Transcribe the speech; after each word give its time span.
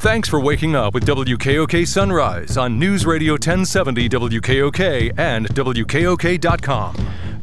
Thanks 0.00 0.30
for 0.30 0.40
waking 0.40 0.74
up 0.74 0.94
with 0.94 1.04
WKOK 1.04 1.86
Sunrise 1.86 2.56
on 2.56 2.78
News 2.78 3.04
Radio 3.04 3.34
1070 3.34 4.08
WKOK 4.08 5.12
and 5.18 5.46
WKOK.com. 5.48 6.96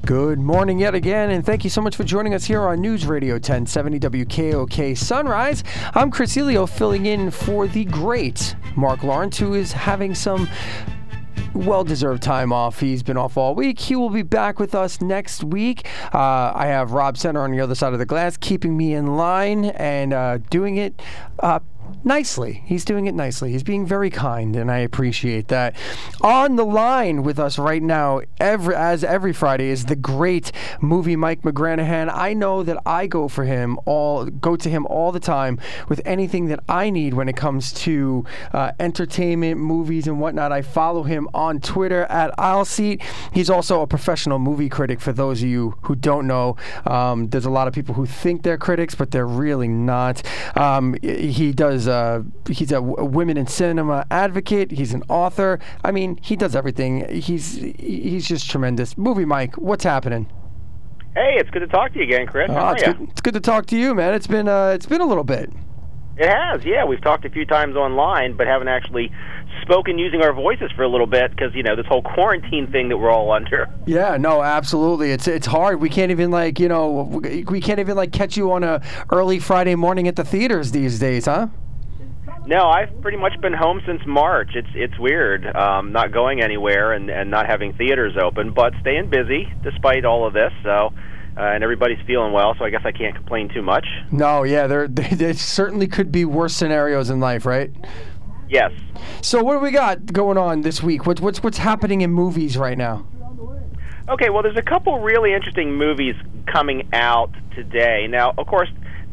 Good 0.04 0.39
morning 0.39 0.79
yet 0.79 0.96
again, 0.96 1.29
and 1.29 1.46
thank 1.46 1.63
you 1.63 1.70
so 1.70 1.81
much 1.81 1.96
for 1.96 2.04
joining 2.04 2.33
us 2.33 2.46
here 2.46 2.62
on 2.63 2.81
News 2.81 3.05
Radio 3.05 3.35
1070 3.35 3.99
WKOK 3.99 4.97
Sunrise. 4.97 5.63
I'm 5.93 6.09
Chris 6.09 6.35
Elio 6.35 6.65
filling 6.65 7.05
in 7.05 7.29
for 7.29 7.67
the 7.67 7.85
great 7.85 8.55
Mark 8.76 9.04
Lawrence, 9.04 9.38
who 9.38 9.54
is 9.54 9.71
having 9.71 10.16
some 10.16 10.50
well 11.54 11.84
deserved 11.84 12.24
time 12.24 12.52
off. 12.52 12.80
He's 12.80 13.04
been 13.04 13.18
off 13.18 13.38
all 13.38 13.54
week. 13.54 13.78
He 13.78 13.96
will 13.96 14.10
be 14.10 14.24
back 14.24 14.58
with 14.58 14.74
us 14.74 15.00
next 15.00 15.44
week. 15.44 15.88
Uh, 16.12 16.54
I 16.55 16.66
have 16.66 16.92
Rob 16.92 17.18
Center 17.18 17.42
on 17.42 17.52
the 17.52 17.60
other 17.60 17.76
side 17.76 17.94
of 17.94 18.00
the 18.00 18.05
glass, 18.08 18.36
keeping 18.36 18.76
me 18.76 18.96
in 18.96 19.16
line 19.16 19.66
and 19.66 20.12
uh, 20.12 20.39
doing 20.50 20.78
it. 20.78 21.00
Uh, 21.38 21.60
nicely. 22.08 22.64
He's 22.66 22.86
doing 22.86 23.05
it 23.05 23.14
nicely. 23.14 23.52
He's 23.52 23.64
being 23.64 23.86
very 23.86 24.10
kind, 24.10 24.56
and 24.56 24.71
I 24.71 24.79
appreciate 24.79 25.50
that. 25.50 25.75
On 26.21 26.56
the 26.56 26.65
line 26.65 27.21
with 27.24 27.38
us 27.38 27.60
right 27.60 27.84
now, 27.84 28.21
every 28.39 28.75
as 28.75 29.04
every 29.04 29.34
Friday, 29.34 29.70
is 29.70 29.86
the 29.86 29.96
great 29.96 30.51
movie 30.82 31.15
Mike 31.15 31.42
McGranaghan. 31.42 32.09
I 32.12 32.34
know 32.34 32.64
that 32.64 32.81
I 32.86 33.08
go 33.08 33.28
for 33.28 33.44
him 33.44 33.78
all 33.86 34.25
go 34.25 34.56
to 34.56 34.70
him 34.70 34.86
all 34.88 35.12
the 35.12 35.20
time 35.20 35.59
with 35.89 36.02
anything 36.06 36.45
that 36.48 36.62
I 36.70 36.89
need 36.89 37.14
when 37.14 37.28
it 37.28 37.36
comes 37.36 37.73
to 37.73 38.26
uh, 38.53 38.72
entertainment, 38.80 39.59
movies, 39.59 40.08
and 40.08 40.20
whatnot. 40.20 40.52
I 40.52 40.62
follow 40.62 41.03
him 41.03 41.28
on 41.34 41.59
Twitter 41.59 42.03
at 42.06 42.31
Seat. 42.66 43.02
He's 43.34 43.50
also 43.50 43.81
a 43.81 43.88
professional 43.88 44.39
movie 44.39 44.70
critic. 44.70 45.02
For 45.02 45.12
those 45.12 45.44
of 45.44 45.50
you 45.50 45.76
who 45.81 45.95
don't 45.95 46.26
know, 46.26 46.56
um, 46.86 47.30
there's 47.30 47.45
a 47.45 47.50
lot 47.50 47.67
of 47.67 47.73
people 47.73 47.95
who 47.95 48.06
think 48.06 48.44
they're 48.44 48.58
critics, 48.58 48.95
but 48.95 49.12
they're 49.12 49.28
really 49.28 49.67
not. 49.67 50.23
Um, 50.56 50.95
he 51.02 51.52
does. 51.52 51.88
Uh, 51.88 51.97
he's 52.50 52.72
a 52.72 52.81
women 52.81 53.38
in 53.38 53.47
cinema 53.47 54.06
advocate. 54.11 54.72
He's 54.72 54.94
an 54.94 55.03
author. 55.09 55.59
I 55.83 55.92
mean, 55.92 56.20
he 56.22 56.36
does 56.36 56.56
everything. 56.56 57.08
He's 57.22 57.56
he's 57.80 58.28
just 58.28 58.50
tremendous. 58.50 58.98
Movie 58.98 59.26
Mike, 59.26 59.56
what's 59.56 59.84
happening? 59.84 60.31
Hey, 61.16 61.36
it's 61.40 61.50
good 61.50 61.62
to 61.62 61.68
talk 61.68 61.94
to 61.94 61.98
you 62.00 62.03
again, 62.06 62.28
Chris. 62.28 62.52
How 62.52 62.58
Ah, 62.58 62.68
are 62.70 62.73
it's, 62.75 62.86
you? 62.88 62.94
good, 62.94 63.09
it's 63.09 63.22
good 63.22 63.34
to 63.34 63.40
talk 63.40 63.66
to 63.68 63.78
you, 63.78 63.95
man. 63.95 64.14
It's 64.14 64.28
been 64.28 64.48
uh, 64.48 64.68
it's 64.70 64.86
been 64.86 65.02
a 65.02 65.06
little 65.06 65.23
bit. 65.23 65.50
It 66.20 66.28
has, 66.30 66.66
yeah. 66.66 66.84
We've 66.84 67.02
talked 67.02 67.25
a 67.25 67.30
few 67.30 67.45
times 67.45 67.75
online, 67.75 68.36
but 68.36 68.48
haven't 68.48 68.70
actually 68.70 69.12
spoken 69.62 70.00
using 70.00 70.23
our 70.23 70.34
voices 70.34 70.72
for 70.75 70.81
a 70.81 70.88
little 70.88 71.06
bit 71.06 71.30
because 71.30 71.53
you 71.53 71.62
know 71.62 71.75
this 71.75 71.86
whole 71.86 72.02
quarantine 72.02 72.72
thing 72.72 72.90
that 72.90 72.98
we're 72.98 73.12
all 73.12 73.31
under. 73.31 73.68
Yeah, 73.86 74.18
no, 74.18 74.42
absolutely. 74.42 75.12
It's 75.12 75.28
it's 75.28 75.45
hard. 75.45 75.80
We 75.80 75.90
can't 75.90 76.09
even 76.12 76.31
like 76.31 76.59
you 76.59 76.70
know 76.70 77.20
we 77.23 77.44
we 77.45 77.62
can't 77.62 77.80
even 77.80 77.95
like 77.95 78.12
catch 78.12 78.36
you 78.36 78.52
on 78.52 78.64
a 78.64 78.81
early 79.12 79.40
Friday 79.40 79.75
morning 79.75 80.08
at 80.08 80.16
the 80.16 80.23
theaters 80.23 80.72
these 80.72 80.98
days, 81.00 81.25
huh? 81.25 81.48
No, 82.48 82.70
I've 82.70 83.02
pretty 83.02 83.17
much 83.17 83.40
been 83.42 83.53
home 83.53 83.81
since 83.86 84.02
March. 84.08 84.52
It's 84.56 84.70
it's 84.73 84.98
weird, 84.98 85.45
um, 85.53 85.92
not 85.92 86.14
going 86.14 86.42
anywhere 86.42 86.94
and 86.94 87.09
and 87.09 87.30
not 87.30 87.45
having 87.45 87.73
theaters 87.73 88.14
open, 88.22 88.53
but 88.53 88.73
staying 88.80 89.09
busy 89.09 89.52
despite 89.64 90.06
all 90.06 90.26
of 90.26 90.34
this. 90.34 90.52
So. 90.64 90.94
Uh, 91.40 91.53
and 91.53 91.64
everybody's 91.64 92.03
feeling 92.08 92.34
well, 92.34 92.56
so 92.58 92.66
I 92.66 92.72
guess 92.72 92.81
I 92.84 92.92
can't 92.92 93.14
complain 93.14 93.48
too 93.53 93.62
much. 93.62 93.86
No, 94.09 94.42
yeah, 94.42 94.66
there 94.66 94.88
there 94.88 95.36
certainly 95.36 95.86
could 95.86 96.12
be 96.12 96.25
worse 96.25 96.56
scenarios 96.56 97.12
in 97.12 97.20
life, 97.20 97.45
right? 97.45 97.72
Yes. 98.50 98.72
So 99.22 99.44
what 99.44 99.53
do 99.53 99.59
we 99.59 99.70
got 99.70 100.03
going 100.12 100.40
on 100.40 100.62
this 100.62 100.81
week? 100.81 101.06
What's 101.06 101.22
what's 101.22 101.44
what's 101.44 101.59
happening 101.59 102.02
in 102.02 102.09
movies 102.09 102.58
right 102.58 102.75
now? 102.75 103.06
Okay, 104.09 104.31
well, 104.31 104.42
there's 104.42 104.58
a 104.58 104.64
couple 104.64 105.00
really 105.00 105.31
interesting 105.31 105.75
movies 105.75 106.16
coming 106.52 106.90
out 106.92 107.30
today. 107.53 108.08
Now, 108.09 108.34
of 108.38 108.48
course, 108.48 108.70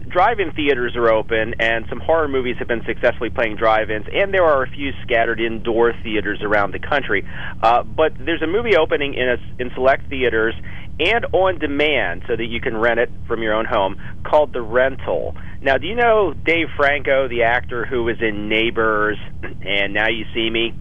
drive-in 0.09 0.53
theaters 0.53 0.95
are 0.97 1.11
open, 1.11 1.55
and 1.59 1.87
some 1.89 2.01
horror 2.01 2.29
movies 2.29 2.57
have 2.59 2.69
been 2.69 2.85
successfully 2.85 3.31
playing 3.31 3.57
drive-ins, 3.57 4.07
and 4.13 4.33
there 4.33 4.45
are 4.45 4.63
a 4.63 4.71
few 4.71 4.93
scattered 5.03 5.41
indoor 5.41 5.93
theaters 6.03 6.41
around 6.43 6.73
the 6.73 6.79
country. 6.79 7.27
Uh, 7.63 7.83
but 7.83 8.13
there's 8.19 8.43
a 8.43 8.47
movie 8.47 8.77
opening 8.77 9.15
in 9.15 9.29
a, 9.29 9.37
in 9.59 9.71
select 9.75 10.09
theaters 10.09 10.55
and 11.01 11.27
on 11.33 11.59
demand, 11.59 12.23
so 12.29 12.37
that 12.37 12.47
you 12.47 12.61
can 12.61 12.77
rent 12.77 13.01
it 13.01 13.11
from 13.27 13.43
your 13.43 13.53
own 13.53 13.65
home, 13.65 14.01
called 14.25 14.53
The 14.53 14.63
Rental. 14.63 15.35
Now, 15.61 15.77
do 15.77 15.87
you 15.87 15.97
know 15.97 16.33
Dave 16.33 16.69
Franco, 16.77 17.27
the 17.27 17.43
actor 17.43 17.85
who 17.85 18.05
was 18.05 18.17
in 18.21 18.49
Neighbors 18.49 19.19
and 19.43 19.93
Now 19.95 20.09
You 20.09 20.25
See 20.35 20.51
Me? 20.51 20.75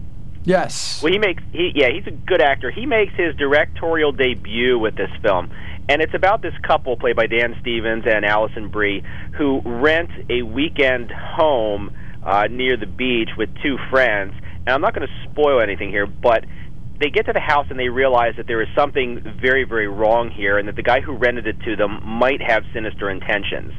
Yes. 0.44 1.02
Well, 1.02 1.10
he 1.10 1.18
makes 1.18 1.42
he 1.52 1.72
yeah 1.74 1.88
he's 1.88 2.06
a 2.06 2.10
good 2.10 2.42
actor. 2.42 2.70
He 2.70 2.84
makes 2.84 3.14
his 3.14 3.34
directorial 3.36 4.12
debut 4.12 4.78
with 4.78 4.94
this 4.94 5.10
film, 5.22 5.50
and 5.88 6.00
it's 6.00 6.14
about 6.14 6.42
this 6.42 6.54
couple 6.62 6.96
played 6.96 7.16
by 7.16 7.26
Dan 7.26 7.56
Stevens 7.60 8.04
and 8.06 8.24
Alison 8.24 8.68
Brie 8.68 9.02
who 9.36 9.60
rent 9.64 10.10
a 10.30 10.42
weekend 10.42 11.10
home 11.10 11.94
uh, 12.22 12.46
near 12.50 12.76
the 12.76 12.86
beach 12.86 13.30
with 13.36 13.50
two 13.62 13.76
friends. 13.90 14.32
And 14.66 14.70
I'm 14.70 14.80
not 14.80 14.94
going 14.94 15.06
to 15.06 15.30
spoil 15.30 15.60
anything 15.60 15.90
here, 15.90 16.06
but 16.06 16.44
they 16.98 17.10
get 17.10 17.26
to 17.26 17.32
the 17.32 17.40
house 17.40 17.66
and 17.68 17.78
they 17.78 17.88
realize 17.88 18.34
that 18.36 18.46
there 18.46 18.62
is 18.62 18.68
something 18.74 19.20
very 19.40 19.64
very 19.64 19.88
wrong 19.88 20.30
here, 20.30 20.58
and 20.58 20.68
that 20.68 20.76
the 20.76 20.82
guy 20.82 21.00
who 21.00 21.12
rented 21.12 21.46
it 21.46 21.60
to 21.60 21.76
them 21.76 22.00
might 22.06 22.40
have 22.40 22.64
sinister 22.72 23.10
intentions. 23.10 23.72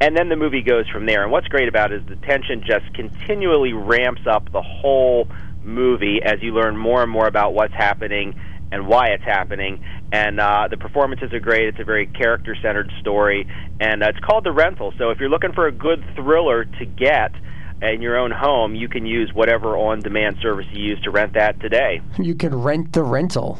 And 0.00 0.16
then 0.16 0.28
the 0.28 0.36
movie 0.36 0.62
goes 0.62 0.88
from 0.88 1.06
there. 1.06 1.24
And 1.24 1.32
what's 1.32 1.48
great 1.48 1.66
about 1.66 1.90
it 1.90 2.02
is 2.02 2.08
the 2.08 2.26
tension 2.26 2.62
just 2.64 2.92
continually 2.94 3.72
ramps 3.72 4.22
up 4.30 4.52
the 4.52 4.62
whole 4.62 5.26
movie 5.64 6.20
as 6.22 6.40
you 6.40 6.54
learn 6.54 6.76
more 6.76 7.02
and 7.02 7.10
more 7.10 7.26
about 7.26 7.52
what's 7.52 7.74
happening 7.74 8.38
and 8.70 8.86
why 8.86 9.08
it's 9.08 9.24
happening. 9.24 9.84
And 10.12 10.40
uh, 10.40 10.68
the 10.70 10.76
performances 10.76 11.32
are 11.32 11.40
great. 11.40 11.68
It's 11.68 11.80
a 11.80 11.84
very 11.84 12.06
character 12.06 12.56
centered 12.60 12.92
story. 13.00 13.46
And 13.80 14.02
uh, 14.02 14.08
it's 14.08 14.20
called 14.20 14.44
The 14.44 14.52
Rental. 14.52 14.92
So 14.98 15.10
if 15.10 15.18
you're 15.20 15.28
looking 15.30 15.52
for 15.52 15.66
a 15.66 15.72
good 15.72 16.04
thriller 16.14 16.64
to 16.64 16.84
get 16.84 17.32
in 17.80 18.02
your 18.02 18.16
own 18.16 18.30
home, 18.30 18.74
you 18.74 18.88
can 18.88 19.06
use 19.06 19.32
whatever 19.32 19.76
on 19.76 20.00
demand 20.00 20.38
service 20.42 20.66
you 20.72 20.82
use 20.82 21.00
to 21.02 21.10
rent 21.10 21.34
that 21.34 21.60
today. 21.60 22.00
You 22.18 22.34
can 22.34 22.54
rent 22.54 22.92
the 22.92 23.02
rental. 23.02 23.58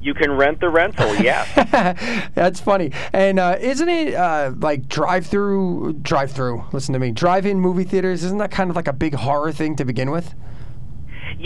You 0.00 0.14
can 0.14 0.32
rent 0.32 0.60
the 0.60 0.68
rental, 0.68 1.14
yeah. 1.22 2.26
That's 2.34 2.60
funny. 2.60 2.92
And 3.12 3.40
uh, 3.40 3.56
isn't 3.60 3.88
it 3.88 4.14
uh, 4.14 4.52
like 4.56 4.88
drive 4.88 5.26
through, 5.26 5.94
drive 5.94 6.30
through, 6.30 6.64
listen 6.72 6.92
to 6.92 6.98
me, 6.98 7.10
drive 7.10 7.46
in 7.46 7.58
movie 7.58 7.84
theaters? 7.84 8.22
Isn't 8.22 8.38
that 8.38 8.50
kind 8.52 8.70
of 8.70 8.76
like 8.76 8.86
a 8.86 8.92
big 8.92 9.14
horror 9.14 9.50
thing 9.50 9.74
to 9.76 9.84
begin 9.84 10.10
with? 10.10 10.34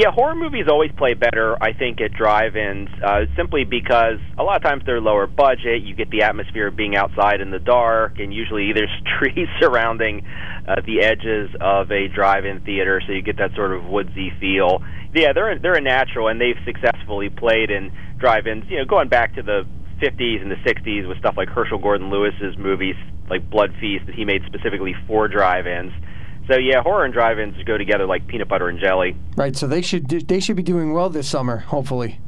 Yeah, 0.00 0.12
horror 0.14 0.34
movies 0.34 0.64
always 0.66 0.90
play 0.96 1.12
better, 1.12 1.62
I 1.62 1.74
think, 1.74 2.00
at 2.00 2.14
drive-ins, 2.14 2.88
uh, 3.04 3.28
simply 3.36 3.64
because 3.64 4.16
a 4.38 4.42
lot 4.42 4.56
of 4.56 4.62
times 4.62 4.82
they're 4.86 4.98
lower 4.98 5.26
budget. 5.26 5.82
You 5.82 5.94
get 5.94 6.08
the 6.08 6.22
atmosphere 6.22 6.68
of 6.68 6.74
being 6.74 6.96
outside 6.96 7.42
in 7.42 7.50
the 7.50 7.58
dark, 7.58 8.18
and 8.18 8.32
usually 8.32 8.72
there's 8.74 8.88
trees 9.18 9.46
surrounding 9.60 10.24
uh, 10.66 10.76
the 10.86 11.04
edges 11.04 11.50
of 11.60 11.92
a 11.92 12.08
drive-in 12.08 12.62
theater, 12.62 13.02
so 13.06 13.12
you 13.12 13.20
get 13.20 13.36
that 13.36 13.50
sort 13.54 13.76
of 13.76 13.84
woodsy 13.84 14.32
feel. 14.40 14.80
Yeah, 15.12 15.34
they're 15.34 15.58
they're 15.58 15.76
a 15.76 15.82
natural, 15.82 16.28
and 16.28 16.40
they've 16.40 16.56
successfully 16.64 17.28
played 17.28 17.68
in 17.70 17.92
drive-ins. 18.18 18.64
You 18.70 18.78
know, 18.78 18.86
going 18.86 19.10
back 19.10 19.34
to 19.34 19.42
the 19.42 19.68
50s 20.00 20.40
and 20.40 20.50
the 20.50 20.60
60s 20.64 21.06
with 21.06 21.18
stuff 21.18 21.34
like 21.36 21.50
Herschell 21.50 21.76
Gordon 21.76 22.08
Lewis's 22.08 22.56
movies, 22.56 22.96
like 23.28 23.50
Blood 23.50 23.74
Feast, 23.78 24.06
that 24.06 24.14
he 24.14 24.24
made 24.24 24.40
specifically 24.46 24.94
for 25.06 25.28
drive-ins. 25.28 25.92
So 26.48 26.58
yeah, 26.58 26.82
horror 26.82 27.04
and 27.04 27.14
drive-ins 27.14 27.62
go 27.64 27.78
together 27.78 28.06
like 28.06 28.26
peanut 28.26 28.48
butter 28.48 28.68
and 28.68 28.80
jelly. 28.80 29.16
Right. 29.36 29.56
So 29.56 29.66
they 29.66 29.82
should 29.82 30.08
do, 30.08 30.20
they 30.20 30.40
should 30.40 30.56
be 30.56 30.62
doing 30.62 30.92
well 30.92 31.08
this 31.08 31.28
summer, 31.28 31.58
hopefully. 31.58 32.20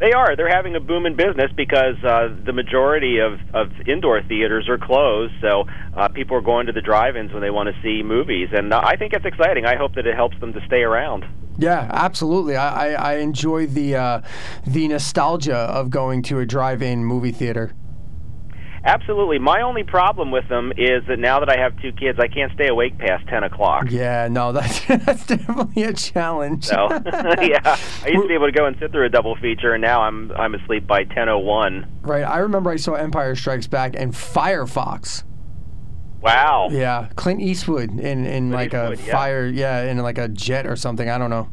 They 0.00 0.12
are. 0.12 0.34
They're 0.34 0.48
having 0.48 0.74
a 0.74 0.80
boom 0.80 1.06
in 1.06 1.14
business 1.14 1.52
because 1.54 1.94
uh, 2.02 2.34
the 2.44 2.52
majority 2.52 3.18
of, 3.18 3.38
of 3.54 3.70
indoor 3.86 4.20
theaters 4.22 4.68
are 4.68 4.78
closed. 4.78 5.32
So 5.40 5.64
uh, 5.96 6.08
people 6.08 6.36
are 6.36 6.40
going 6.40 6.66
to 6.66 6.72
the 6.72 6.80
drive-ins 6.80 7.32
when 7.32 7.40
they 7.40 7.50
want 7.50 7.68
to 7.72 7.82
see 7.82 8.02
movies, 8.02 8.48
and 8.52 8.72
uh, 8.72 8.80
I 8.82 8.96
think 8.96 9.12
it's 9.12 9.24
exciting. 9.24 9.64
I 9.64 9.76
hope 9.76 9.94
that 9.94 10.04
it 10.04 10.16
helps 10.16 10.40
them 10.40 10.52
to 10.54 10.66
stay 10.66 10.82
around. 10.82 11.24
Yeah, 11.56 11.88
absolutely. 11.92 12.56
I, 12.56 12.94
I, 12.94 13.12
I 13.12 13.16
enjoy 13.18 13.66
the 13.66 13.94
uh, 13.94 14.22
the 14.66 14.88
nostalgia 14.88 15.54
of 15.54 15.90
going 15.90 16.22
to 16.22 16.40
a 16.40 16.46
drive-in 16.46 17.04
movie 17.04 17.30
theater. 17.30 17.72
Absolutely. 18.84 19.38
My 19.38 19.62
only 19.62 19.84
problem 19.84 20.30
with 20.30 20.48
them 20.48 20.72
is 20.76 21.04
that 21.06 21.18
now 21.18 21.38
that 21.38 21.48
I 21.48 21.56
have 21.56 21.80
two 21.80 21.92
kids, 21.92 22.18
I 22.18 22.26
can't 22.26 22.52
stay 22.52 22.68
awake 22.68 22.98
past 22.98 23.26
ten 23.28 23.44
o'clock. 23.44 23.86
Yeah, 23.90 24.26
no, 24.28 24.52
that's 24.52 24.84
that's 24.86 25.26
definitely 25.26 25.84
a 25.84 25.92
challenge. 25.92 26.64
So 26.64 26.88
yeah, 27.40 27.60
I 27.64 28.08
used 28.08 28.22
to 28.22 28.28
be 28.28 28.34
able 28.34 28.46
to 28.46 28.52
go 28.52 28.66
and 28.66 28.76
sit 28.80 28.90
through 28.90 29.06
a 29.06 29.08
double 29.08 29.36
feature, 29.36 29.72
and 29.74 29.82
now 29.82 30.02
I'm 30.02 30.32
I'm 30.32 30.54
asleep 30.54 30.86
by 30.86 31.04
ten 31.04 31.28
o 31.28 31.38
one. 31.38 31.86
Right. 32.02 32.24
I 32.24 32.38
remember 32.38 32.70
I 32.70 32.76
saw 32.76 32.94
Empire 32.94 33.36
Strikes 33.36 33.68
Back 33.68 33.94
and 33.96 34.12
Firefox. 34.12 35.22
Wow. 36.20 36.68
Yeah, 36.70 37.08
Clint 37.14 37.40
Eastwood 37.40 37.98
in 38.00 38.24
in 38.24 38.50
like 38.50 38.74
Eastwood, 38.74 38.98
a 38.98 39.02
yeah. 39.02 39.12
fire, 39.12 39.46
yeah, 39.46 39.82
in 39.82 39.98
like 39.98 40.18
a 40.18 40.28
jet 40.28 40.66
or 40.66 40.74
something. 40.74 41.08
I 41.08 41.18
don't 41.18 41.30
know. 41.30 41.50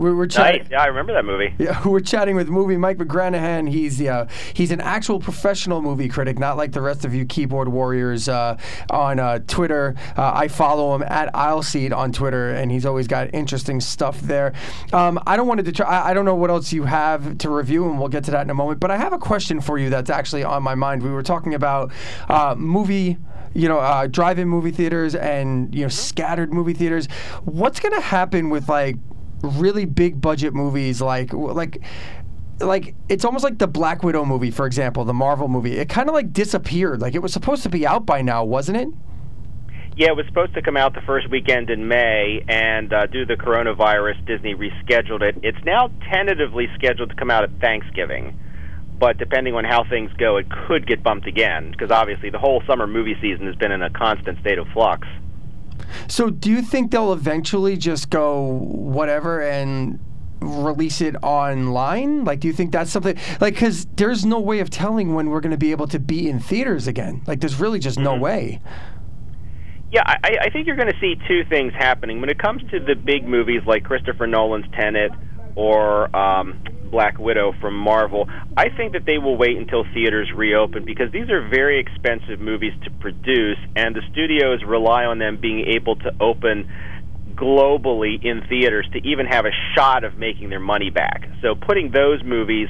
We're, 0.00 0.16
we're 0.16 0.26
chatting. 0.26 0.62
Nice. 0.62 0.70
Yeah, 0.70 0.82
I 0.82 0.86
remember 0.86 1.12
that 1.12 1.26
movie. 1.26 1.54
Yeah, 1.60 1.86
we're 1.86 2.00
chatting 2.00 2.36
with 2.36 2.48
movie 2.48 2.78
Mike 2.78 2.96
McGranaghan. 2.96 3.68
He's 3.68 4.00
uh, 4.00 4.26
he's 4.54 4.70
an 4.70 4.80
actual 4.80 5.20
professional 5.20 5.82
movie 5.82 6.08
critic, 6.08 6.38
not 6.38 6.56
like 6.56 6.72
the 6.72 6.80
rest 6.80 7.04
of 7.04 7.14
you 7.14 7.26
keyboard 7.26 7.68
warriors 7.68 8.30
uh, 8.30 8.56
on 8.88 9.18
uh, 9.18 9.40
Twitter. 9.46 9.94
Uh, 10.16 10.32
I 10.34 10.48
follow 10.48 10.94
him 10.94 11.02
at 11.02 11.34
Aisle 11.36 11.62
Seat 11.62 11.92
on 11.92 12.12
Twitter, 12.12 12.50
and 12.52 12.70
he's 12.70 12.86
always 12.86 13.06
got 13.06 13.34
interesting 13.34 13.78
stuff 13.78 14.18
there. 14.22 14.54
Um, 14.94 15.20
I 15.26 15.36
don't 15.36 15.46
want 15.46 15.62
to. 15.62 15.70
Try, 15.70 15.86
I, 15.86 16.10
I 16.10 16.14
don't 16.14 16.24
know 16.24 16.34
what 16.34 16.48
else 16.48 16.72
you 16.72 16.84
have 16.84 17.36
to 17.38 17.50
review, 17.50 17.86
and 17.90 17.98
we'll 17.98 18.08
get 18.08 18.24
to 18.24 18.30
that 18.30 18.42
in 18.42 18.50
a 18.50 18.54
moment. 18.54 18.80
But 18.80 18.90
I 18.90 18.96
have 18.96 19.12
a 19.12 19.18
question 19.18 19.60
for 19.60 19.78
you 19.78 19.90
that's 19.90 20.08
actually 20.08 20.44
on 20.44 20.62
my 20.62 20.74
mind. 20.74 21.02
We 21.02 21.10
were 21.10 21.22
talking 21.22 21.52
about 21.52 21.92
uh, 22.30 22.54
movie 22.56 23.18
you 23.52 23.68
know, 23.68 23.80
uh, 23.80 24.06
drive-in 24.06 24.48
movie 24.48 24.70
theaters 24.70 25.14
and 25.14 25.74
you 25.74 25.82
know, 25.82 25.88
scattered 25.88 26.52
movie 26.52 26.72
theaters. 26.72 27.06
What's 27.44 27.80
going 27.80 27.94
to 27.94 28.00
happen 28.00 28.48
with 28.48 28.68
like 28.68 28.96
really 29.42 29.84
big 29.84 30.20
budget 30.20 30.54
movies 30.54 31.00
like 31.00 31.32
like 31.32 31.80
like 32.60 32.94
it's 33.08 33.24
almost 33.24 33.44
like 33.44 33.58
the 33.58 33.66
Black 33.66 34.02
Widow 34.02 34.24
movie, 34.24 34.50
for 34.50 34.66
example, 34.66 35.04
the 35.04 35.14
Marvel 35.14 35.48
movie. 35.48 35.78
It 35.78 35.88
kind 35.88 36.08
of 36.08 36.14
like 36.14 36.32
disappeared. 36.32 37.00
Like 37.00 37.14
it 37.14 37.20
was 37.20 37.32
supposed 37.32 37.62
to 37.62 37.68
be 37.68 37.86
out 37.86 38.06
by 38.06 38.22
now, 38.22 38.44
wasn't 38.44 38.78
it? 38.78 38.88
Yeah, 39.96 40.08
it 40.08 40.16
was 40.16 40.26
supposed 40.26 40.54
to 40.54 40.62
come 40.62 40.76
out 40.76 40.94
the 40.94 41.00
first 41.02 41.28
weekend 41.30 41.68
in 41.68 41.86
May, 41.88 42.44
and 42.48 42.92
uh, 42.92 43.06
due 43.06 43.26
to 43.26 43.36
the 43.36 43.42
coronavirus, 43.42 44.24
Disney 44.24 44.54
rescheduled 44.54 45.20
it. 45.20 45.36
It's 45.42 45.62
now 45.64 45.90
tentatively 46.10 46.68
scheduled 46.74 47.10
to 47.10 47.16
come 47.16 47.30
out 47.30 47.44
at 47.44 47.50
Thanksgiving, 47.60 48.38
but 48.98 49.18
depending 49.18 49.54
on 49.54 49.64
how 49.64 49.84
things 49.84 50.10
go, 50.16 50.36
it 50.36 50.46
could 50.48 50.86
get 50.86 51.02
bumped 51.02 51.26
again 51.26 51.72
because 51.72 51.90
obviously 51.90 52.30
the 52.30 52.38
whole 52.38 52.62
summer 52.66 52.86
movie 52.86 53.16
season 53.20 53.46
has 53.46 53.56
been 53.56 53.72
in 53.72 53.82
a 53.82 53.90
constant 53.90 54.38
state 54.40 54.58
of 54.58 54.68
flux. 54.68 55.06
So, 56.08 56.30
do 56.30 56.50
you 56.50 56.62
think 56.62 56.90
they'll 56.90 57.12
eventually 57.12 57.76
just 57.76 58.10
go 58.10 58.42
whatever 58.62 59.40
and 59.42 59.98
release 60.40 61.00
it 61.00 61.16
online? 61.22 62.24
Like, 62.24 62.40
do 62.40 62.48
you 62.48 62.54
think 62.54 62.72
that's 62.72 62.90
something 62.90 63.16
like 63.40 63.54
because 63.54 63.86
there's 63.96 64.24
no 64.24 64.40
way 64.40 64.60
of 64.60 64.70
telling 64.70 65.14
when 65.14 65.30
we're 65.30 65.40
going 65.40 65.50
to 65.52 65.58
be 65.58 65.70
able 65.70 65.86
to 65.88 65.98
be 65.98 66.28
in 66.28 66.40
theaters 66.40 66.86
again? 66.86 67.22
Like, 67.26 67.40
there's 67.40 67.60
really 67.60 67.78
just 67.78 67.98
no 67.98 68.12
Mhm. 68.14 68.20
way. 68.20 68.60
Yeah, 69.92 70.02
I, 70.06 70.38
I 70.42 70.50
think 70.50 70.66
you're 70.68 70.76
going 70.76 70.92
to 70.92 71.00
see 71.00 71.16
two 71.26 71.44
things 71.44 71.72
happening. 71.74 72.20
When 72.20 72.30
it 72.30 72.38
comes 72.38 72.62
to 72.70 72.78
the 72.78 72.94
big 72.94 73.26
movies 73.26 73.62
like 73.66 73.82
Christopher 73.82 74.26
Nolan's 74.28 74.66
Tenet 74.72 75.10
or 75.56 76.14
um, 76.16 76.62
Black 76.90 77.18
Widow 77.18 77.52
from 77.60 77.74
Marvel, 77.74 78.28
I 78.56 78.68
think 78.68 78.92
that 78.92 79.04
they 79.06 79.18
will 79.18 79.36
wait 79.36 79.56
until 79.56 79.84
theaters 79.94 80.30
reopen 80.34 80.84
because 80.84 81.12
these 81.12 81.30
are 81.30 81.48
very 81.48 81.80
expensive 81.80 82.40
movies 82.40 82.72
to 82.84 82.90
produce, 82.90 83.58
and 83.76 83.94
the 83.94 84.02
studios 84.10 84.60
rely 84.66 85.04
on 85.04 85.18
them 85.18 85.38
being 85.40 85.64
able 85.74 85.96
to 85.96 86.10
open 86.20 86.66
globally 87.34 88.22
in 88.22 88.42
theaters 88.48 88.88
to 88.92 88.98
even 89.06 89.26
have 89.26 89.44
a 89.44 89.54
shot 89.76 90.04
of 90.04 90.18
making 90.18 90.50
their 90.50 90.60
money 90.60 90.90
back. 90.90 91.28
So 91.42 91.54
putting 91.54 91.92
those 91.92 92.22
movies 92.24 92.68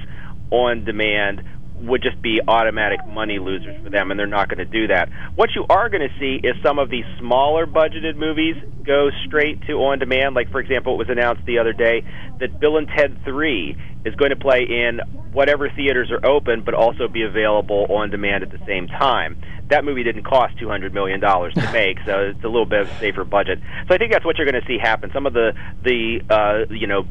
on 0.50 0.84
demand 0.84 1.42
would 1.80 2.02
just 2.02 2.20
be 2.20 2.40
automatic 2.46 3.00
money 3.06 3.38
losers 3.38 3.82
for 3.82 3.90
them, 3.90 4.10
and 4.10 4.18
they're 4.18 4.26
not 4.26 4.48
going 4.48 4.58
to 4.58 4.64
do 4.64 4.88
that. 4.88 5.08
What 5.34 5.50
you 5.54 5.64
are 5.68 5.88
going 5.88 6.06
to 6.06 6.18
see 6.18 6.46
is 6.46 6.54
some 6.62 6.78
of 6.78 6.90
these 6.90 7.04
smaller 7.18 7.66
budgeted 7.66 8.16
movies 8.16 8.56
go 8.84 9.10
straight 9.26 9.62
to 9.66 9.72
on 9.84 9.98
demand. 9.98 10.34
Like, 10.34 10.50
for 10.50 10.60
example, 10.60 10.94
it 10.94 10.98
was 10.98 11.08
announced 11.08 11.44
the 11.46 11.58
other 11.58 11.72
day 11.72 12.02
that 12.38 12.60
Bill 12.60 12.76
and 12.76 12.88
Ted 12.88 13.18
3 13.24 13.76
is 14.04 14.14
going 14.14 14.30
to 14.30 14.36
play 14.36 14.62
in 14.62 15.00
whatever 15.32 15.68
theaters 15.70 16.10
are 16.10 16.24
open, 16.26 16.62
but 16.64 16.74
also 16.74 17.08
be 17.08 17.22
available 17.22 17.86
on 17.90 18.10
demand 18.10 18.42
at 18.42 18.50
the 18.50 18.64
same 18.66 18.86
time. 18.86 19.40
That 19.68 19.84
movie 19.84 20.02
didn't 20.02 20.24
cost 20.24 20.56
$200 20.56 20.92
million 20.92 21.20
to 21.20 21.70
make, 21.72 21.98
so 22.04 22.30
it's 22.30 22.44
a 22.44 22.48
little 22.48 22.66
bit 22.66 22.80
of 22.82 22.88
a 22.88 22.98
safer 22.98 23.24
budget. 23.24 23.60
So 23.88 23.94
I 23.94 23.98
think 23.98 24.12
that's 24.12 24.24
what 24.24 24.38
you're 24.38 24.50
going 24.50 24.60
to 24.60 24.66
see 24.66 24.78
happen. 24.78 25.10
Some 25.12 25.26
of 25.26 25.32
the, 25.32 25.52
the 25.82 26.20
uh, 26.28 26.72
you 26.72 26.86
know, 26.86 27.06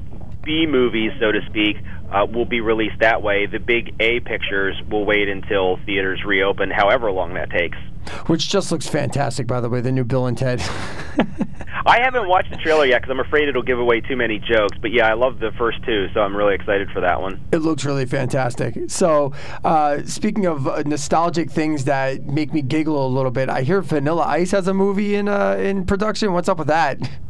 B 0.50 0.66
movies, 0.66 1.12
so 1.20 1.32
to 1.32 1.42
speak, 1.46 1.78
uh, 2.12 2.26
will 2.26 2.44
be 2.44 2.60
released 2.60 3.00
that 3.02 3.22
way. 3.22 3.46
The 3.46 3.60
big 3.60 3.94
A 4.00 4.20
pictures 4.22 4.76
will 4.90 5.06
wait 5.06 5.30
until 5.30 5.78
theaters 5.86 6.24
reopen, 6.26 6.72
however 6.72 7.12
long 7.12 7.36
that 7.36 7.52
takes. 7.52 7.78
Which 8.26 8.50
just 8.50 8.72
looks 8.72 8.88
fantastic, 8.88 9.46
by 9.46 9.62
the 9.62 9.70
way, 9.70 9.80
the 9.80 9.92
new 9.92 10.04
Bill 10.04 10.26
and 10.26 10.36
Ted. 10.36 10.60
I 11.86 12.00
haven't 12.02 12.28
watched 12.28 12.50
the 12.50 12.58
trailer 12.58 12.86
yet 12.86 13.04
because 13.04 13.12
I'm 13.12 13.20
afraid 13.20 13.48
it'll 13.48 13.62
give 13.62 13.78
away 13.78 14.02
too 14.02 14.16
many 14.16 14.40
jokes. 14.40 14.76
But 14.82 14.92
yeah, 14.92 15.08
I 15.08 15.14
love 15.14 15.40
the 15.40 15.52
first 15.56 15.84
two, 15.86 16.08
so 16.16 16.22
I'm 16.22 16.36
really 16.36 16.56
excited 16.56 16.90
for 16.90 17.02
that 17.02 17.22
one. 17.22 17.40
It 17.52 17.60
looks 17.60 17.86
really 17.86 18.08
fantastic. 18.08 18.76
So, 18.88 19.34
uh, 19.64 20.02
speaking 20.06 20.48
of 20.48 20.68
uh, 20.68 20.82
nostalgic 20.84 21.52
things 21.52 21.86
that 21.86 22.26
make 22.26 22.56
me 22.56 22.64
giggle 22.64 23.06
a 23.06 23.08
little 23.08 23.30
bit, 23.30 23.50
I 23.50 23.62
hear 23.62 23.84
Vanilla 23.84 24.24
Ice 24.24 24.50
has 24.50 24.68
a 24.68 24.74
movie 24.74 25.14
in 25.14 25.28
uh, 25.28 25.58
in 25.60 25.86
production. 25.86 26.34
What's 26.34 26.50
up 26.50 26.58
with 26.58 26.70
that? 26.70 27.08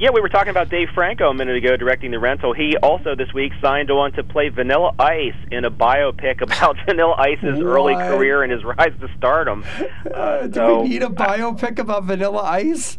Yeah, 0.00 0.08
we 0.14 0.22
were 0.22 0.30
talking 0.30 0.48
about 0.48 0.70
Dave 0.70 0.88
Franco 0.94 1.28
a 1.28 1.34
minute 1.34 1.56
ago 1.62 1.76
directing 1.76 2.10
The 2.10 2.18
Rental. 2.18 2.54
He 2.54 2.74
also 2.82 3.14
this 3.14 3.34
week 3.34 3.52
signed 3.60 3.90
on 3.90 4.12
to 4.12 4.24
play 4.24 4.48
Vanilla 4.48 4.92
Ice 4.98 5.34
in 5.50 5.66
a 5.66 5.70
biopic 5.70 6.40
about 6.40 6.78
Vanilla 6.86 7.14
Ice's 7.18 7.60
early 7.60 7.92
career 7.94 8.42
and 8.42 8.50
his 8.50 8.64
rise 8.64 8.94
to 9.00 9.08
stardom. 9.18 9.62
Uh, 10.10 10.46
Do 10.46 10.54
so, 10.54 10.82
we 10.82 10.88
need 10.88 11.02
a 11.02 11.08
biopic 11.08 11.78
about 11.78 12.04
Vanilla 12.04 12.42
Ice? 12.42 12.96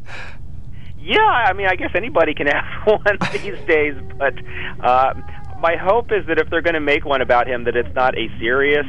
Yeah, 1.00 1.18
I 1.20 1.54
mean, 1.54 1.68
I 1.68 1.76
guess 1.76 1.90
anybody 1.96 2.36
can 2.36 2.46
have 2.46 2.64
one 2.86 3.18
these 3.34 3.58
days, 3.66 3.96
but 4.20 4.36
uh, 4.84 5.16
my 5.60 5.76
hope 5.78 6.12
is 6.12 6.26
that 6.28 6.38
if 6.38 6.50
they're 6.52 6.62
going 6.62 6.76
to 6.76 6.80
make 6.80 7.04
one 7.04 7.22
about 7.22 7.48
him, 7.48 7.64
that 7.64 7.76
it's 7.76 7.94
not 7.96 8.16
a 8.16 8.28
serious 8.40 8.86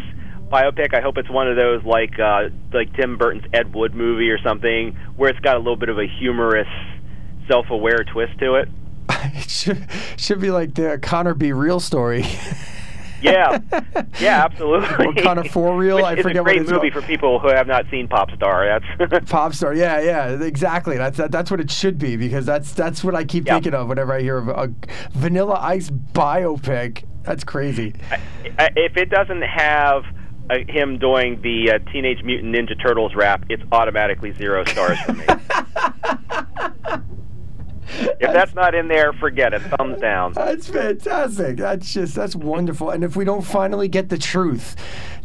biopic. 0.50 0.94
I 0.94 1.00
hope 1.00 1.16
it's 1.16 1.30
one 1.30 1.48
of 1.48 1.56
those 1.56 1.82
like 1.84 2.18
uh, 2.18 2.50
like 2.72 2.94
Tim 2.94 3.16
Burton's 3.16 3.44
Ed 3.54 3.74
Wood 3.74 3.94
movie 3.94 4.28
or 4.28 4.38
something, 4.46 4.94
where 5.16 5.30
it's 5.30 5.40
got 5.40 5.56
a 5.56 5.58
little 5.58 5.76
bit 5.76 5.88
of 5.88 5.98
a 5.98 6.06
humorous, 6.20 6.68
self-aware 7.48 8.04
twist 8.12 8.38
to 8.40 8.54
it. 8.56 8.68
it 9.10 9.50
should 9.50 9.86
should 10.16 10.40
be 10.40 10.50
like 10.50 10.74
the 10.74 10.98
Connor 11.02 11.34
B. 11.34 11.52
Real 11.52 11.80
story. 11.80 12.24
Yeah, 13.24 13.60
yeah, 14.18 14.44
absolutely. 14.44 15.06
Or 15.06 15.14
Connor 15.22 15.44
for 15.44 15.76
real, 15.76 15.94
Which 15.98 16.04
I 16.06 16.16
forget 16.16 16.38
a 16.38 16.42
what 16.42 16.44
great 16.54 16.62
it's 16.62 16.70
movie 16.72 16.90
called. 16.90 17.04
for 17.04 17.08
people 17.08 17.38
who 17.38 17.50
have 17.50 17.68
not 17.68 17.84
seen 17.88 18.08
Pop 18.08 18.32
Star. 18.32 18.80
That's 18.98 19.30
Pop 19.30 19.54
star, 19.54 19.74
yeah, 19.76 20.00
yeah, 20.00 20.42
exactly. 20.42 20.96
That's 20.96 21.18
that, 21.18 21.30
that's 21.30 21.48
what 21.48 21.60
it 21.60 21.70
should 21.70 22.00
be 22.00 22.16
because 22.16 22.44
that's 22.44 22.72
that's 22.72 23.04
what 23.04 23.14
I 23.14 23.22
keep 23.22 23.46
Yeah. 23.46 23.54
thinking 23.54 23.74
of 23.74 23.86
whenever 23.86 24.12
I 24.12 24.22
hear 24.22 24.38
of 24.38 24.48
a 24.48 24.74
Vanilla 25.12 25.56
Ice 25.60 25.88
biopic. 25.88 27.04
That's 27.22 27.44
crazy. 27.44 27.94
I- 28.58 28.70
if 28.74 28.96
it 28.96 29.08
doesn't 29.08 29.42
have 29.42 30.02
uh, 30.50 30.56
him 30.66 30.98
doing 30.98 31.40
the 31.42 31.74
uh, 31.74 31.78
Teenage 31.92 32.24
Mutant 32.24 32.52
Ninja 32.52 32.74
Turtles 32.82 33.14
rap, 33.14 33.44
it's 33.48 33.62
automatically 33.70 34.32
zero 34.32 34.64
stars 34.64 34.98
for 35.02 35.12
me. 35.12 35.24
If 38.22 38.32
that's 38.32 38.54
not 38.54 38.74
in 38.74 38.88
there, 38.88 39.12
forget 39.14 39.52
it. 39.52 39.60
Thumbs 39.62 40.00
down. 40.00 40.32
That's 40.34 40.68
fantastic. 40.68 41.56
That's 41.56 41.92
just 41.92 42.14
that's 42.14 42.34
wonderful. 42.36 42.90
And 42.90 43.02
if 43.04 43.16
we 43.16 43.24
don't 43.24 43.42
finally 43.42 43.88
get 43.88 44.08
the 44.08 44.18
truth 44.18 44.76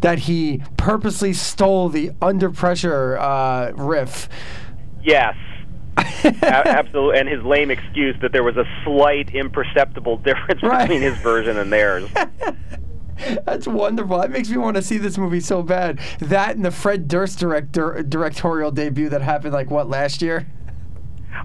that 0.01 0.19
he 0.19 0.61
purposely 0.77 1.33
stole 1.33 1.89
the 1.89 2.11
under 2.21 2.49
pressure 2.49 3.17
uh, 3.17 3.71
riff, 3.75 4.27
Yes. 5.03 5.35
Absolutely, 6.43 7.19
and 7.19 7.27
his 7.29 7.43
lame 7.43 7.71
excuse 7.71 8.15
that 8.21 8.31
there 8.31 8.43
was 8.43 8.55
a 8.57 8.65
slight, 8.83 9.33
imperceptible 9.33 10.17
difference 10.23 10.61
Right. 10.61 10.81
between 10.87 11.01
his 11.01 11.17
version 11.19 11.57
and 11.57 11.71
theirs. 11.73 12.09
that's 13.45 13.67
wonderful. 13.67 14.19
That 14.19 14.29
makes 14.31 14.49
me 14.49 14.57
want 14.57 14.75
to 14.77 14.83
see 14.83 14.97
this 14.97 15.17
movie 15.17 15.39
so 15.39 15.63
bad. 15.63 15.99
That 16.19 16.55
and 16.55 16.63
the 16.65 16.71
Fred 16.71 17.07
Durst 17.07 17.39
director 17.39 18.03
directorial 18.03 18.69
debut 18.71 19.09
that 19.09 19.21
happened 19.21 19.53
like 19.53 19.71
what 19.71 19.89
last 19.89 20.21
year. 20.21 20.47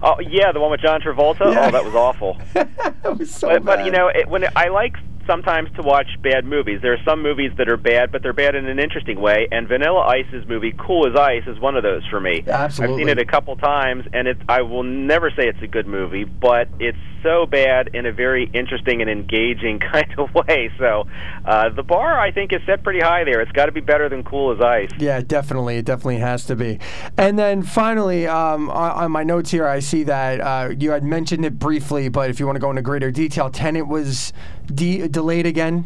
Oh 0.01 0.19
yeah, 0.19 0.51
the 0.51 0.59
one 0.59 0.71
with 0.71 0.81
John 0.81 1.01
Travolta. 1.01 1.53
Yeah. 1.53 1.67
Oh, 1.67 1.71
that 1.71 1.85
was 1.85 1.95
awful. 1.95 2.39
that 2.53 3.17
was 3.17 3.33
so 3.33 3.49
but, 3.49 3.65
but 3.65 3.85
you 3.85 3.91
know, 3.91 4.07
it, 4.07 4.27
when 4.27 4.43
it, 4.43 4.51
I 4.55 4.69
like 4.69 4.95
sometimes 5.27 5.69
to 5.75 5.81
watch 5.81 6.07
bad 6.21 6.45
movies. 6.45 6.79
There 6.81 6.93
are 6.93 7.03
some 7.05 7.21
movies 7.21 7.51
that 7.57 7.69
are 7.69 7.77
bad, 7.77 8.11
but 8.11 8.23
they're 8.23 8.33
bad 8.33 8.55
in 8.55 8.65
an 8.67 8.79
interesting 8.79 9.19
way. 9.19 9.47
And 9.51 9.67
Vanilla 9.67 10.01
Ice's 10.01 10.47
movie, 10.47 10.73
Cool 10.77 11.07
as 11.07 11.19
Ice, 11.19 11.43
is 11.47 11.59
one 11.59 11.75
of 11.75 11.83
those 11.83 12.05
for 12.07 12.19
me. 12.19 12.43
Absolutely. 12.45 12.95
I've 12.95 12.99
seen 12.99 13.09
it 13.09 13.19
a 13.19 13.25
couple 13.25 13.55
times, 13.55 14.05
and 14.13 14.27
it's 14.27 14.41
I 14.47 14.61
will 14.61 14.83
never 14.83 15.29
say 15.29 15.47
it's 15.47 15.61
a 15.61 15.67
good 15.67 15.87
movie, 15.87 16.23
but 16.23 16.67
it's 16.79 16.97
so 17.23 17.45
bad 17.45 17.89
in 17.93 18.05
a 18.05 18.11
very 18.11 18.49
interesting 18.53 19.01
and 19.01 19.09
engaging 19.09 19.79
kind 19.91 20.13
of 20.17 20.33
way. 20.33 20.71
So 20.77 21.07
uh, 21.45 21.69
the 21.69 21.83
bar, 21.83 22.19
I 22.19 22.31
think, 22.31 22.53
is 22.53 22.61
set 22.65 22.83
pretty 22.83 22.99
high 22.99 23.23
there. 23.23 23.41
It's 23.41 23.51
got 23.51 23.67
to 23.67 23.71
be 23.71 23.81
better 23.81 24.09
than 24.09 24.23
Cool 24.23 24.53
as 24.53 24.61
Ice. 24.61 24.91
Yeah, 24.99 25.21
definitely. 25.21 25.77
It 25.77 25.85
definitely 25.85 26.17
has 26.17 26.45
to 26.45 26.55
be. 26.55 26.79
And 27.17 27.39
then 27.39 27.63
finally, 27.63 28.27
um, 28.27 28.69
on, 28.69 28.91
on 28.91 29.11
my 29.11 29.23
notes 29.23 29.51
here, 29.51 29.67
I 29.67 29.79
see 29.79 30.03
that 30.03 30.41
uh, 30.41 30.73
you 30.77 30.91
had 30.91 31.03
mentioned 31.03 31.45
it 31.45 31.57
briefly, 31.57 32.09
but 32.09 32.29
if 32.29 32.39
you 32.39 32.45
want 32.45 32.57
to 32.57 32.59
go 32.59 32.69
into 32.69 32.81
greater 32.81 33.11
detail, 33.11 33.49
Tenet 33.49 33.87
was 33.87 34.33
de- 34.67 35.07
delayed 35.07 35.45
again. 35.45 35.85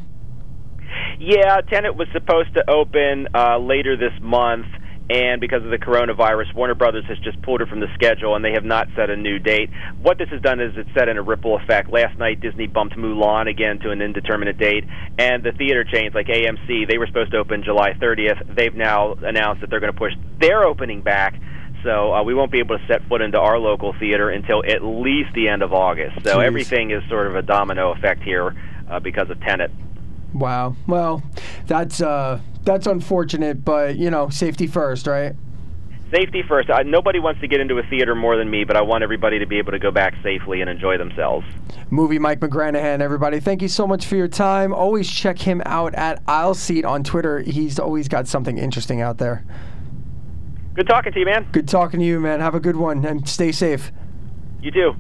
Yeah, 1.19 1.62
Tenet 1.62 1.96
was 1.96 2.07
supposed 2.13 2.53
to 2.55 2.69
open 2.69 3.27
uh, 3.34 3.57
later 3.57 3.98
this 3.98 4.13
month, 4.22 4.67
and 5.10 5.41
because 5.41 5.63
of 5.63 5.72
the 5.72 5.77
coronavirus, 5.77 6.53
Warner 6.53 6.75
Brothers 6.75 7.05
has 7.07 7.17
just 7.19 7.41
pulled 7.41 7.62
it 7.62 7.69
from 7.69 7.79
the 7.79 7.88
schedule, 7.96 8.36
and 8.36 8.43
they 8.43 8.51
have 8.51 8.65
not 8.65 8.88
set 8.96 9.10
a 9.10 9.15
new 9.15 9.39
date. 9.39 9.69
What 10.01 10.17
this 10.17 10.27
has 10.29 10.41
done 10.41 10.60
is 10.60 10.74
it's 10.75 10.89
set 10.93 11.07
in 11.07 11.17
a 11.17 11.24
ripple 11.24 11.55
effect. 11.55 11.89
Last 11.89 12.19
night, 12.19 12.41
Disney 12.41 12.67
bumped 12.67 12.96
Mulan 12.98 13.50
again 13.50 13.79
to 13.79 13.91
an 13.91 14.01
indeterminate 14.01 14.57
date, 14.57 14.84
and 15.17 15.43
the 15.43 15.53
theater 15.53 15.84
chains 15.84 16.13
like 16.13 16.27
AMC, 16.27 16.88
they 16.88 16.98
were 16.98 17.07
supposed 17.07 17.31
to 17.31 17.38
open 17.38 17.63
July 17.63 17.93
30th. 17.93 18.55
They've 18.55 18.75
now 18.75 19.13
announced 19.13 19.62
that 19.62 19.69
they're 19.69 19.79
going 19.79 19.93
to 19.93 19.98
push 19.98 20.13
their 20.39 20.65
opening 20.65 21.01
back. 21.01 21.34
So 21.88 22.13
uh, 22.13 22.22
we 22.22 22.34
won't 22.34 22.51
be 22.51 22.60
able 22.60 22.77
to 22.77 22.86
set 22.86 23.01
foot 23.08 23.22
into 23.22 23.39
our 23.39 23.58
local 23.58 23.94
theater 23.98 24.29
until 24.29 24.62
at 24.65 24.84
least 24.84 25.34
the 25.34 25.48
end 25.48 25.62
of 25.62 25.72
August. 25.72 26.17
So 26.22 26.36
Jeez. 26.36 26.44
everything 26.44 26.91
is 26.91 27.01
sort 27.08 27.27
of 27.27 27.38
a 27.38 27.41
domino 27.41 27.94
effect 27.94 28.24
here 28.24 28.53
uh, 28.89 29.00
because 29.00 29.29
of 29.29 29.39
Tenet. 29.39 29.72
Wow. 30.34 30.75
Well, 30.86 31.24
that's 31.65 32.01
uh, 32.01 32.41
that's 32.63 32.88
unfortunate, 32.88 33.63
but 33.63 33.96
you 33.96 34.12
know, 34.12 34.27
safety 34.27 34.67
first, 34.67 35.08
right? 35.08 35.34
Safety 36.12 36.44
first. 36.46 36.70
Uh, 36.70 36.84
nobody 36.84 37.20
wants 37.20 37.39
to 37.39 37.48
get 37.48 37.62
into 37.62 37.77
a 37.77 37.84
theater 37.84 38.15
more 38.15 38.36
than 38.36 38.50
me, 38.50 38.65
but 38.65 38.75
I 38.75 38.82
want 38.82 39.06
everybody 39.06 39.39
to 39.39 39.46
be 39.46 39.58
able 39.58 39.72
to 39.72 39.79
go 39.79 39.89
back 39.89 40.13
safely 40.22 40.60
and 40.60 40.70
enjoy 40.70 40.98
themselves. 40.98 41.46
Movie 41.89 42.20
Mike 42.20 42.41
McGranaghan, 42.41 43.00
everybody. 43.00 43.39
Thank 43.39 43.62
you 43.62 43.70
so 43.70 43.88
much 43.88 44.08
for 44.08 44.17
your 44.17 44.27
time. 44.27 44.74
Always 44.74 45.10
check 45.10 45.39
him 45.39 45.62
out 45.65 45.96
at 45.96 46.22
Aisle 46.27 46.53
Seat 46.53 46.84
on 46.84 47.06
Twitter. 47.06 47.39
He's 47.39 47.79
always 47.79 48.10
got 48.10 48.27
something 48.27 48.58
interesting 48.58 49.00
out 49.00 49.20
there. 49.20 49.46
Good 50.77 50.86
talking 50.86 51.12
to 51.12 51.19
you, 51.19 51.25
man. 51.25 51.48
Good 51.51 51.67
talking 51.67 52.00
to 52.01 52.05
you, 52.05 52.19
man. 52.19 52.39
Have 52.39 52.53
a 52.53 52.60
good 52.60 52.75
one 52.75 53.03
and 53.03 53.27
stay 53.27 53.51
safe. 53.51 53.91
You 54.62 54.69
too. 54.69 54.96